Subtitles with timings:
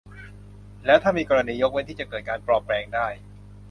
[0.85, 3.07] แล้วถ้ามีกรณียกเว้นที่จะเกิดการปลอมแปลงได้